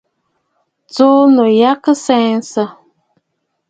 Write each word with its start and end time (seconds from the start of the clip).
Tsùu 0.93 1.21
nû 1.35 1.43
ya 1.59 1.71
kɨ 1.83 1.91
tsəʼəsə! 2.03 2.63